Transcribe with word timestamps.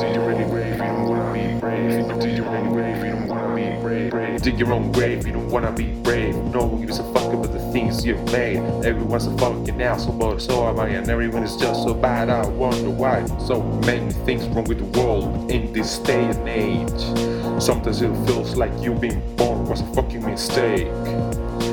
dig 0.00 0.14
your 0.14 0.32
own 0.32 0.50
grave, 0.50 0.72
you 0.72 0.78
don't 0.78 1.08
wanna 1.08 1.32
be 1.32 1.60
brave. 1.60 1.90
You 1.90 2.36
don't 2.36 3.28
wanna 3.28 3.54
be 3.54 3.80
brave. 3.80 4.10
brave. 4.10 4.42
Dig 4.42 4.58
your 4.58 4.72
own 4.72 4.92
grave, 4.92 5.26
you 5.26 5.32
don't 5.32 5.50
wanna 5.50 5.72
be 5.72 5.92
brave. 6.02 6.34
No 6.36 6.64
one 6.64 6.80
gives 6.80 6.98
a 6.98 7.04
fuck 7.12 7.32
about 7.32 7.52
the 7.52 7.60
things 7.72 8.04
you've 8.04 8.24
made. 8.32 8.58
Everyone's 8.84 9.26
a 9.26 9.36
fucking 9.36 9.80
asshole, 9.82 10.14
but 10.14 10.40
so 10.40 10.66
am 10.68 10.80
I, 10.80 10.88
and 10.88 11.08
everyone 11.08 11.42
is 11.42 11.56
just 11.56 11.82
so 11.82 11.94
bad. 11.94 12.30
I 12.30 12.46
wonder 12.48 12.90
why. 12.90 13.24
So 13.46 13.62
many 13.84 14.10
things 14.24 14.46
wrong 14.48 14.64
with 14.64 14.78
the 14.78 15.00
world 15.00 15.50
in 15.50 15.72
this 15.72 15.98
day 15.98 16.24
and 16.24 16.48
age. 16.48 17.62
Sometimes 17.62 18.00
it 18.00 18.14
feels 18.26 18.56
like 18.56 18.72
you 18.80 18.94
being 18.94 19.20
born 19.36 19.66
was 19.66 19.82
a 19.82 19.86
fucking 19.94 20.24
mistake. 20.24 20.88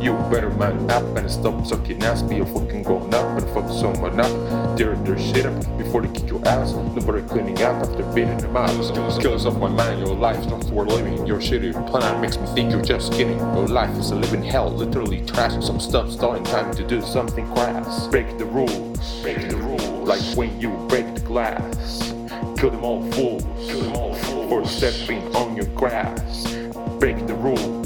You 0.00 0.12
better 0.30 0.50
man 0.50 0.88
up 0.90 1.02
and 1.16 1.28
stop 1.28 1.66
sucking 1.66 2.02
ass. 2.04 2.22
Be 2.22 2.38
a 2.38 2.46
fucking 2.46 2.84
grown 2.84 3.12
up 3.12 3.40
and 3.40 3.48
fuck 3.50 3.68
someone 3.68 4.20
up. 4.20 4.76
Tear 4.78 4.94
their 4.96 5.18
shit 5.18 5.44
up 5.44 5.58
before 5.76 6.02
they 6.02 6.12
kick 6.20 6.30
your 6.30 6.46
ass. 6.46 6.72
Nobody 6.72 7.22
cleaning 7.26 7.60
up 7.62 7.82
after 7.84 8.04
beating 8.14 8.38
them 8.38 8.56
out. 8.56 8.70
Skills 9.12 9.44
of 9.44 9.58
my 9.58 9.68
mind, 9.68 9.98
your 9.98 10.14
life's 10.14 10.46
not 10.46 10.64
worth 10.66 10.88
living. 10.88 11.26
Your 11.26 11.38
shitty 11.38 11.72
plan 11.90 12.20
makes 12.20 12.38
me 12.38 12.46
think 12.54 12.70
you're 12.70 12.82
just 12.82 13.12
kidding. 13.12 13.38
Your 13.38 13.66
life 13.66 13.90
is 13.98 14.12
a 14.12 14.14
living 14.14 14.42
hell, 14.42 14.70
literally 14.70 15.26
trash. 15.26 15.64
Some 15.64 15.80
stuff 15.80 16.10
starting 16.12 16.44
time 16.44 16.72
to 16.74 16.86
do 16.86 17.02
something 17.02 17.46
crass. 17.54 18.06
Break 18.06 18.38
the 18.38 18.44
rules, 18.44 19.22
break 19.22 19.48
the 19.48 19.56
rules. 19.56 19.82
Like 20.06 20.22
when 20.36 20.60
you 20.60 20.70
break 20.88 21.12
the 21.14 21.22
glass. 21.22 22.14
Kill 22.56 22.70
them 22.70 22.84
all 22.84 23.02
fools, 23.12 23.42
kill 23.68 23.82
them 23.82 23.96
all 23.96 24.14
fools. 24.14 24.48
For 24.48 24.64
stepping 24.64 25.34
on 25.34 25.56
your 25.56 25.66
grass. 25.74 26.54
Break 27.00 27.26
the 27.26 27.34
rules. 27.34 27.77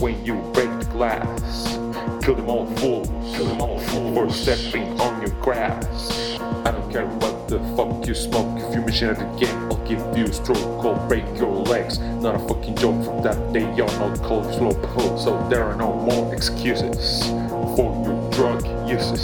When 0.00 0.24
you 0.24 0.34
break 0.52 0.70
the 0.78 0.86
glass. 0.92 1.78
Kill 2.24 2.34
them 2.34 2.48
all 2.48 2.66
fools, 2.76 3.08
kill 3.36 3.46
them 3.46 3.60
all 3.60 3.78
fools. 3.78 4.14
For 4.14 4.30
stepping 4.30 4.98
on 5.00 5.20
your 5.20 5.30
grass. 5.42 6.38
I 6.64 6.70
don't 6.72 6.90
care 6.90 7.06
what 7.06 7.48
the 7.48 7.58
fuck 7.76 8.06
you 8.06 8.14
smoke. 8.14 8.58
If 8.60 8.74
you 8.74 8.80
machine 8.80 9.08
at 9.08 9.18
the 9.18 9.26
game, 9.38 9.56
I'll 9.70 9.86
give 9.86 10.00
you 10.16 10.24
a 10.24 10.32
stroke. 10.32 10.84
I'll 10.84 11.06
break 11.06 11.24
your 11.36 11.52
legs. 11.52 11.98
Not 11.98 12.34
a 12.34 12.38
fucking 12.48 12.76
joke 12.76 13.04
from 13.04 13.22
that 13.22 13.52
day 13.52 13.64
on. 13.64 13.90
I'll 14.02 14.16
call 14.16 14.42
slow. 14.52 14.72
So 15.18 15.46
there 15.48 15.64
are 15.64 15.76
no 15.76 15.94
more 15.94 16.34
excuses 16.34 17.28
for 17.76 17.92
your 18.04 18.30
drug 18.30 18.88
uses. 18.88 19.22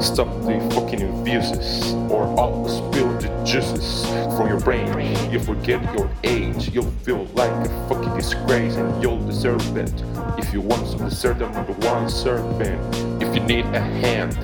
Stop 0.00 0.28
the 0.44 0.58
fucking 0.74 1.02
abuses, 1.20 1.92
or 2.10 2.24
I'll 2.40 2.66
spill 2.68 3.12
the 3.18 3.28
juices 3.44 4.06
from 4.34 4.48
your 4.48 4.60
brain. 4.60 4.88
You 5.30 5.38
forget 5.40 5.82
your 5.94 6.10
age, 6.24 6.70
you'll 6.70 6.90
feel 7.04 7.26
like 7.34 7.50
a 7.50 7.88
fucking 7.88 8.16
disgrace, 8.16 8.76
and 8.76 9.02
you'll 9.02 9.18
deserve 9.40 9.76
it. 9.78 10.04
If 10.36 10.52
you 10.52 10.60
want 10.60 10.86
some 10.86 11.08
dessert, 11.08 11.40
I'm 11.40 11.64
the 11.64 11.72
one 11.88 12.10
serving. 12.10 12.78
If 13.22 13.34
you 13.34 13.40
need 13.40 13.64
a 13.74 13.80
hand, 13.80 14.36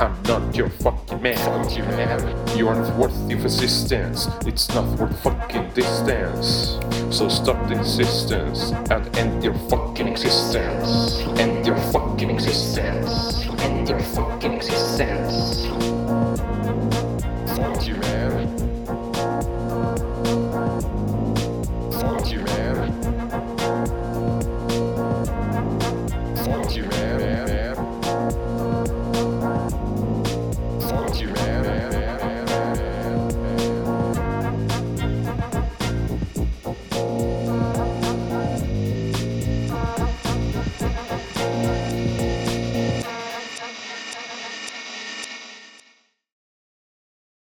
I'm 0.00 0.20
not 0.24 0.56
your 0.56 0.68
fucking 0.68 1.22
man. 1.22 1.36
Fuck 1.36 1.76
you, 1.76 1.84
man. 1.84 2.58
You 2.58 2.66
are 2.66 2.74
not 2.74 2.96
worthy 2.96 3.34
of 3.34 3.44
assistance. 3.44 4.26
It's 4.46 4.68
not 4.74 4.98
worth 4.98 5.16
fucking 5.22 5.70
distance. 5.74 6.80
So 7.16 7.28
stop 7.28 7.68
the 7.68 7.78
insistence 7.78 8.72
and 8.90 9.16
end 9.16 9.44
your 9.44 9.54
fucking 9.68 10.08
existence. 10.08 11.20
End 11.38 11.64
your 11.64 11.76
fucking 11.92 12.30
existence. 12.30 13.46
End 13.60 13.88
your 13.88 14.00
fucking 14.00 14.54
existence. 14.54 15.89
Funky 26.44 26.99